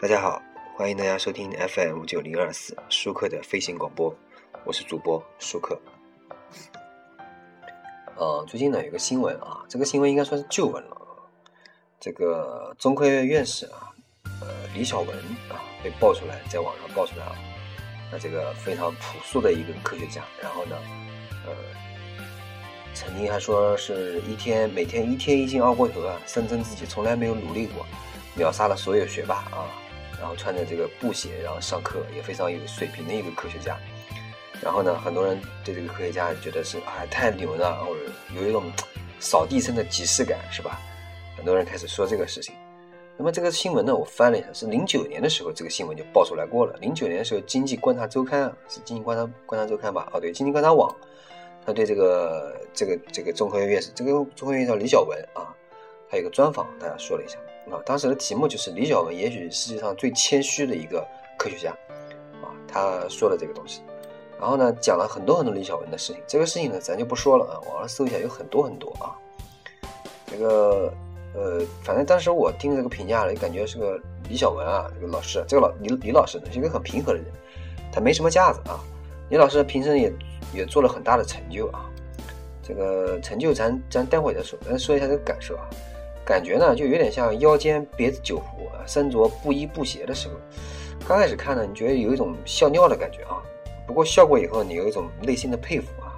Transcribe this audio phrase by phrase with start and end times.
[0.00, 0.40] 大家好，
[0.78, 4.10] 欢迎大家收听 FM 九零二四舒克的飞行广播，
[4.64, 5.78] 我是主播舒克。
[8.16, 10.96] 呃，最近呢有个新闻啊，这个新闻应该算是旧闻了。
[12.00, 13.92] 这个中科院院士啊，
[14.40, 15.14] 呃，李小文
[15.50, 17.36] 啊，被爆出来，在网上爆出来啊，
[18.10, 20.78] 那这个非常朴素的一个科学家，然后呢，
[21.44, 21.52] 呃，
[22.94, 27.84] 曾经还说是一天每天一天一斤二锅头啊，声称自己从来没有努力过，
[28.34, 29.68] 秒杀了所有学霸啊。
[30.20, 33.76] 然后穿着这个布鞋，然后上课也非常有水平的一个科学家。
[34.62, 38.00] 然后呢，很多人对这个科学家觉得是啊太牛了，或者
[38.36, 38.70] 有一种
[39.18, 40.78] 扫地僧的即视感，是吧？
[41.34, 42.54] 很多人开始说这个事情。
[43.16, 46.76] 那么这个新闻呢，我翻了一下，是零九年的时候这个新闻就爆出来过了。
[46.80, 50.08] 零九年的时候，《经济观察周刊》啊，是《经济观察观察周刊》吧？
[50.12, 50.90] 哦，对，《经济观察网》，
[51.64, 55.48] 他对这个这个这个中科院院士，这个中科院叫李小文啊，
[56.10, 57.38] 他有个专访，大家说了一下。
[57.70, 61.06] 啊，当时的题目就是李小文，也许世界上最谦虚的一个
[61.38, 61.70] 科学家，
[62.42, 63.82] 啊，他说的这个东西，
[64.40, 69.14] 然后呢，讲了很多很多李小文的事情，这个事情呢，咱就不说了啊，网上搜一下，有很多很多啊。
[70.26, 70.92] 这个，
[71.34, 77.26] 呃，反正当时我听这个评价了，就感觉是个李小文啊，这个老师，这个老李李老师呢，是一个很平和的人，
[77.92, 78.80] 他没什么架子啊。
[79.28, 80.12] 李老师平生也
[80.52, 81.88] 也做了很大的成就啊，
[82.62, 85.70] 这个成就咱咱待会再说，咱说一下这个感受啊。
[86.30, 90.34] 感觉呢，就有点像腰间别着酒壶，身着布衣布鞋的时候。
[91.08, 93.42] 刚开始看呢，你觉得有一种笑尿的感觉啊。
[93.84, 96.14] 不过笑过以后，你有一种内心的佩服啊，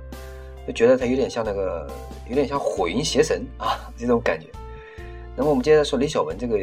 [0.67, 1.89] 就觉得他有点像那个，
[2.29, 4.49] 有点像火云邪神啊这种感觉。
[5.35, 6.59] 那么我们接着说李小文这个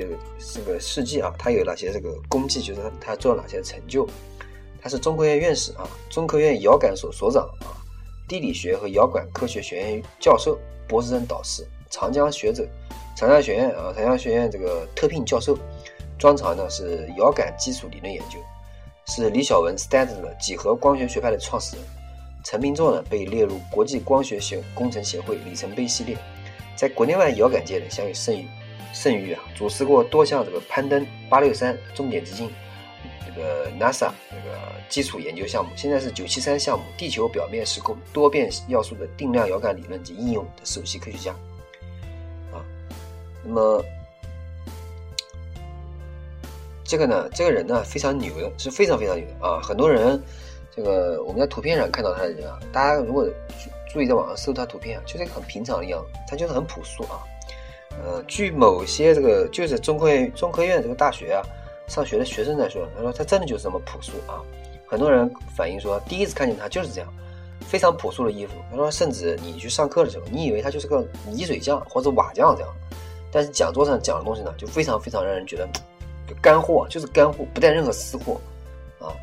[0.54, 2.62] 这个事迹啊，他有哪些这个功绩？
[2.62, 4.08] 就是他他做了哪些成就？
[4.80, 7.74] 他是中科院院士啊，中科院遥感所所长啊，
[8.28, 10.56] 地理学和遥感科学学院教授、
[10.88, 12.64] 博士生导师，长江学者。
[13.20, 15.58] 长江学院啊，长江学院这个特聘教授，
[16.18, 18.40] 专长呢是遥感基础理论研究，
[19.08, 21.86] 是李小文 Stanford 的几何光学学派的创始人。
[22.46, 26.18] 陈明作呢被列入国际光学协工程协会里程碑系列，
[26.78, 28.48] 在国内外遥感界呢享有盛誉。
[28.94, 32.50] 盛誉啊，主持过多项这个攀登、八六三重点基金、
[33.26, 34.58] 这个 NASA 这个
[34.88, 41.36] 基础研究项目，现在是九七三项目地球表面时空多变要素的定量遥感理论及应用的首席科学家。
[43.50, 43.84] 那么，
[46.84, 49.60] 这个呢，这个人呢非常牛的，是非常非常牛的啊！
[49.60, 50.22] 很多人，
[50.76, 53.28] 这个我们在图片上看到他的人啊，大家如果
[53.92, 57.26] 注意在网上搜他图片啊，就是一个很平常的样子，他就是很朴素啊。
[58.04, 61.42] 呃，据某些这个就是中科院中科院这个大学啊
[61.88, 64.46] 上学的学生来说，他说他真的就是这么朴素啊。
[64.86, 67.12] 很多人反映说，第一次看见他就是这样，
[67.62, 68.54] 非常朴素的衣服。
[68.70, 72.70] 他说，甚至你去上课的时候，你以为他就是个泥水匠或者瓦匠这样。
[73.32, 75.68] 但是讲座上讲的东西呢，就非常非常让人觉得
[76.42, 78.40] 干货，就是干货，不带任何私货
[79.00, 79.14] 啊。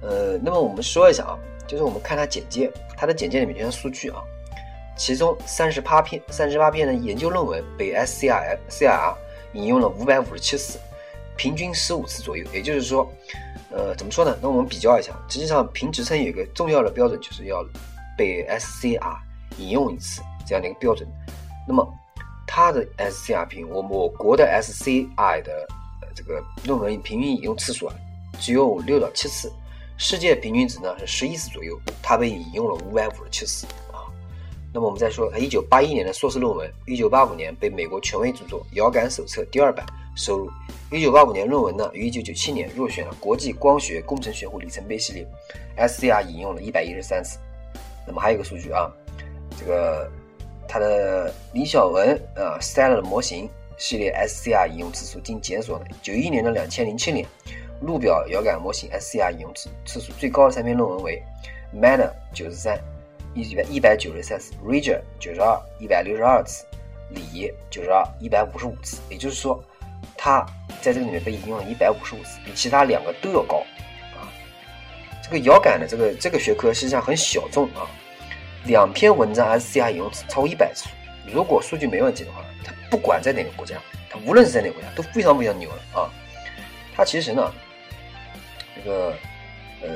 [0.00, 4.22] 呃，那么我们说一下啊，就是我们看它简介，它的简介里面全是数据啊。
[4.96, 9.14] 其中三十八篇，三十八篇的研究论文被 SCR CR
[9.54, 10.78] 引用了五百五十七次，
[11.36, 12.44] 平均十五次左右。
[12.52, 13.10] 也就是说，
[13.70, 14.36] 呃，怎么说呢？
[14.42, 17.64] 那我们比较一下，实际上评职称有一个重要的标准，就是要
[18.18, 19.16] 被 SCR
[19.56, 21.08] 引用一次这样的一个标准。
[21.66, 21.88] 那么
[22.54, 25.66] 它的 SCR 评，我我国的 SCI 的
[26.14, 27.94] 这个论文平均引用次数啊，
[28.38, 29.50] 只有六到七次，
[29.96, 34.04] 世界平均值呢是十一次左右，它被引用了五百五十七次啊。
[34.70, 40.50] 那么我们再说，一九八一年的硕士论文，一九八五年被美国权威著作《遥感手册》第二版收录。
[40.90, 45.26] 一九八五年论文呢，于一九九七年入选了国际光学工程学会里程碑系列
[45.78, 47.38] ，SCR 引用了一百一十三次。
[48.06, 48.92] 那么还有一个数据啊，
[49.58, 50.12] 这个。
[50.68, 57.26] 它的李小文啊 Stellar 模型系列 SCR 引用次数经检索呢，九一年到两千零七年，
[57.80, 61.22] 路表遥感模型 SCR 引用次次数最高的三篇论文为
[61.74, 62.78] Manner 九十三
[63.34, 66.64] 一百一百九十三次，Rager 九十二一百六十二次，
[67.10, 68.98] 李九十二一百五十五次。
[69.08, 69.62] 也就是说，
[70.16, 70.46] 它
[70.80, 73.64] 在这个里面被引用了一百五十五次，比其他两个都要高
[74.14, 74.28] 啊。
[75.24, 77.90] 这个遥感的这个这个学科实际上很小众啊。
[78.64, 80.88] 两篇文章 SCR 引用超过一百次，
[81.26, 83.76] 如果数据没问题的话，它不管在哪个国家，
[84.08, 86.06] 它无论是在哪个国家都非常非常牛了啊！
[86.94, 87.52] 它其实呢，
[88.76, 89.12] 这个
[89.82, 89.88] 呃，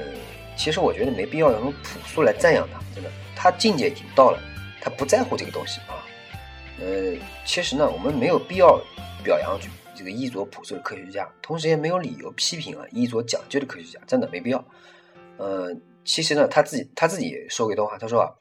[0.57, 4.41] 其实我觉得没必要用朴素来赞扬它，真的，它境界已经到了，
[4.81, 6.03] 他不在乎这个东西啊。
[6.81, 7.15] 呃，
[7.45, 8.81] 其实呢，我们没有必要
[9.23, 9.57] 表扬
[9.95, 14.65] 这个衣着朴素的科学家，同时也没有理由批评啊衣着讲究的科学家，真的没必要。
[15.37, 15.73] 呃，
[16.05, 18.33] 其实呢，他自己他自己说过一段话，他说啊。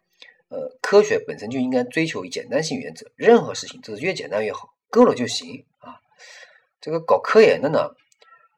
[0.47, 5.97] 呃，科学本身就应该追求简单性原则，任何事情都是越简单越好，够了就行啊。
[6.80, 7.89] 这个搞科研的呢，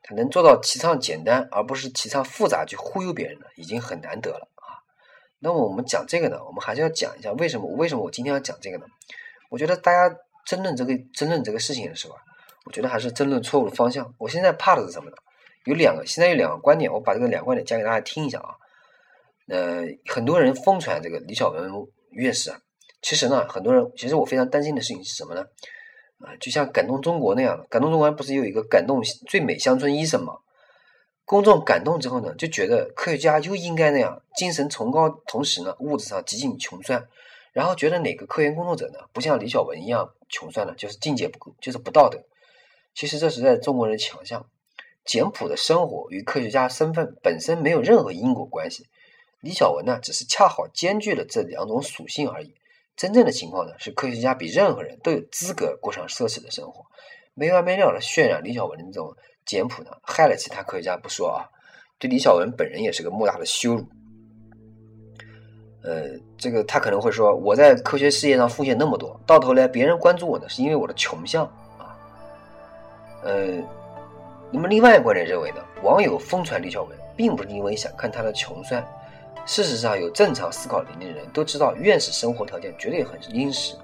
[0.04, 4.84] 他能做到提倡简单，而不是提倡复杂去忽悠别人呢，已经很难得了啊。
[5.39, 7.68] 那么我们讲这个呢，我们还是要讲一下为什么？
[7.78, 8.86] 为什么我今天要讲这个呢？
[9.50, 10.13] 我觉得大家
[10.45, 12.22] 争论这个争论这个事情的时候啊，
[12.66, 14.13] 我觉得还是争论错误的方向。
[14.18, 15.16] 我现在怕的是什么呢？
[15.63, 18.56] 有两个，现在有两个观点，我把这个两个观点讲给大家听一下啊。
[19.48, 21.72] 呃，很多人疯传这个李小文
[22.12, 22.60] 院士啊，
[23.02, 25.42] 其实呢，很多人其实我非常担心的事情是什么呢？
[26.20, 30.34] 啊，就像感动中国那样，感动中国不是有一个感动最美乡村医生吗？
[31.24, 37.08] 公众感动之后呢，就觉得科学家就应该那样，精神崇高，同时呢，物质上极尽穷酸，
[37.54, 42.20] 然后觉得哪个科研工作者呢，不像李小文一样穷酸呢，就是境界不够，就是不道德。
[42.96, 44.46] 其实这是在中国人强项，
[45.06, 48.88] 简朴的生活与科学家身份本身没有任何因果关系。
[49.42, 52.54] 李小文呢，只是恰好兼具了这两种属性而已。
[52.95, 56.84] 真正的情况呢，是科学家比任何人都有资格过上奢侈的生活。
[57.36, 61.45] 没完没了的渲染李小文的这种简朴呢，害了其他科学家不说啊，
[62.00, 63.86] 对李小文本人也是个莫大的羞辱。
[65.83, 71.45] 呃，这个他可能会说，我在科学事业上奉献那么多，到头来别人关注我呢，是因为我的穷相
[71.78, 71.95] 啊。
[73.24, 73.62] 呃，
[74.51, 78.83] 那么另外一个观点认为呢，网友疯传李小文，并不是因为想看他的穷酸。
[79.45, 83.75] 事实上，有正常思考能力的人都知道，院士生活条件绝对很殷实。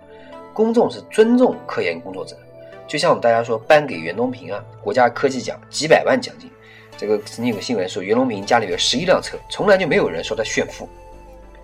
[0.53, 2.37] 公众是尊重科研工作者，
[2.87, 6.49] 就像我们大家说颁给袁隆平啊，国家科技奖几百万奖金。
[6.95, 10.87] 这个曾经有个新闻说，袁隆平家里有十一辆车，从来就没有人说他炫富。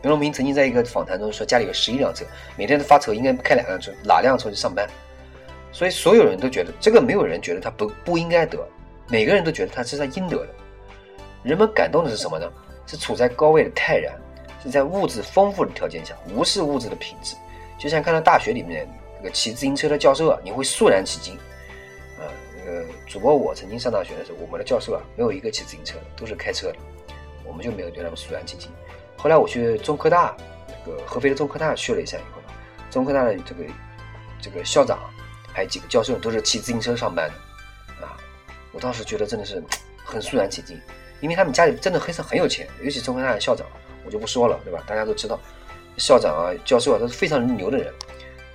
[0.02, 2.26] 袁隆平曾经在一个访谈中说，家里有十一辆车，
[2.58, 4.88] 每天都发愁应该开哪辆车，哪辆车去上班。
[5.72, 8.58] 所以所有人都觉得这个没有人觉得他不不应该得，
[9.08, 10.48] 每个人都觉得他是他应得的。
[11.44, 12.50] 人们感动的是什么呢？
[12.90, 14.12] 是处在高位的泰然，
[14.64, 17.36] 是在物质丰富的条件下无视物质的品质，
[17.78, 18.88] 就像看到大学里面
[19.20, 21.36] 那个骑自行车的教授啊，你会肃然起敬。
[22.18, 22.26] 啊，
[22.58, 26.78] 那个主播我曾经上大学的时候，我们的教授啊，没有一个骑自行车的，都是开车的，
[27.46, 28.72] 我们就没有对他们肃然起敬。
[29.16, 30.36] 后来我去中科大，
[30.68, 32.42] 那个合肥的中科大去了一下以后，
[32.90, 33.64] 中科大的这个
[34.42, 34.98] 这个校长
[35.54, 38.18] 还有几个教授都是骑自行车上班的，啊，
[38.72, 39.64] 我当时觉得真的是
[40.04, 40.76] 很肃然起敬。
[41.22, 43.66] 因为他们家里真的很是很有钱，尤其中科大的校长，
[44.06, 44.84] 我就不说了，对吧？
[44.88, 45.40] 大家都知道，
[45.98, 47.94] 校长啊、教授啊都是非常牛的人，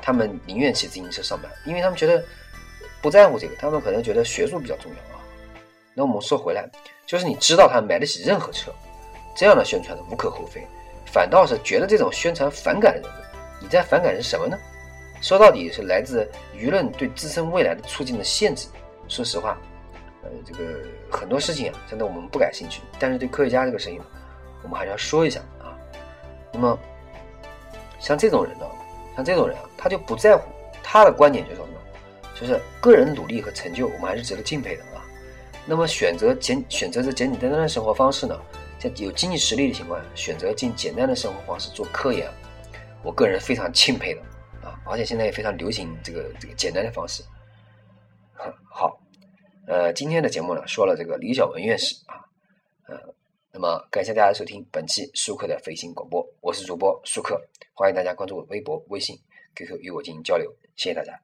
[0.00, 2.25] 他们宁愿骑自行车上班，因为他们觉得
[3.02, 5.20] 不在乎这个，他们可能觉得学术比较重要啊。
[5.94, 6.69] 那我们说回来，
[7.06, 8.72] 就是你知道他买得起任何车，
[9.37, 10.66] 这样的宣传无可厚非，
[11.06, 13.11] 反倒是觉得这种宣传反感的人，
[13.61, 14.58] 你在反感是什么呢？
[15.20, 18.69] 说到底是来自舆论对自身未来的促进的限制。
[19.08, 19.58] 说实话。
[20.25, 20.81] 呃，这个
[21.11, 24.00] 很多事情啊，真的我们不感兴趣，但是对科学家这个事情，
[24.62, 25.76] 我们还是要说一下啊。
[26.53, 26.79] 那么，
[28.00, 28.67] 像这种人呢，
[29.15, 30.49] 像这种人啊，他就不在乎，
[30.82, 31.69] 他的观点就是什么？
[32.35, 35.05] 就是个人努力和成就，我们还是值得敬佩的啊。
[35.67, 38.37] 那么选择简选择这简简单单的生活方式呢，
[38.79, 42.29] 在有经济实力的情况下，选择进简单的生活方式做科研，
[43.03, 44.21] 我个人非常钦佩的
[44.69, 44.81] 啊。
[44.85, 47.23] 而且现在也非常流行这个这个简单的方式。
[48.69, 48.99] 好。
[49.66, 52.20] 呃，今天的节目呢，说了这个李小文院士啊，
[52.87, 52.99] 呃，
[53.50, 57.40] 那么感谢大家收听本期舒克的飞行广播，我是主播舒克，
[57.72, 59.19] 欢迎大家关注我的微博、微信、
[59.56, 61.24] QQ 与我进行交流，谢谢大家。